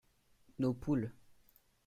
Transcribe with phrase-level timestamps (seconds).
[0.57, 1.13] Nos poules.